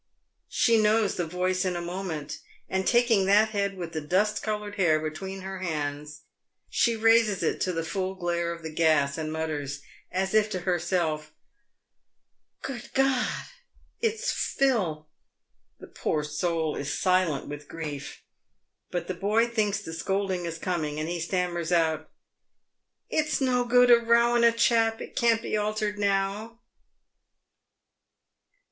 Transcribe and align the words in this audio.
She 0.49 0.81
knows 0.81 1.13
the 1.15 1.27
voice 1.27 1.63
in 1.63 1.75
a 1.75 1.79
moment, 1.79 2.39
and, 2.67 2.87
taking 2.87 3.27
that 3.27 3.49
head 3.49 3.77
with 3.77 3.91
the 3.91 4.01
dust 4.01 4.41
coloured 4.41 4.73
hair 4.77 4.99
between 4.99 5.41
her 5.41 5.59
hands, 5.59 6.21
she 6.71 6.95
raises 6.95 7.43
it 7.43 7.61
to 7.61 7.71
the 7.71 7.83
full 7.83 8.15
glare 8.15 8.51
of 8.51 8.63
the 8.63 8.71
gas, 8.73 9.15
and 9.19 9.31
mutters, 9.31 9.83
as 10.11 10.33
if 10.33 10.49
to 10.49 10.61
herself," 10.61 11.31
Good 12.63 12.89
God! 12.95 13.45
it's 14.01 14.31
Phil." 14.31 15.07
The 15.79 15.85
poor 15.85 16.23
soul 16.23 16.75
is 16.75 16.99
silent 16.99 17.47
with 17.47 17.67
grief, 17.67 18.23
but 18.89 19.07
the 19.07 19.13
boy 19.13 19.45
thinks 19.49 19.81
the 19.83 19.93
scolding 19.93 20.45
is 20.47 20.57
coming, 20.57 20.99
and 20.99 21.07
he 21.07 21.19
stammers 21.19 21.71
out," 21.71 22.09
It's 23.11 23.39
no 23.39 23.65
good 23.65 23.91
a 23.91 23.99
rowing 23.99 24.43
a 24.43 24.51
chap, 24.51 24.99
it 24.99 25.15
can't 25.15 25.43
be 25.43 25.55
altered 25.55 25.99
now." 25.99 26.57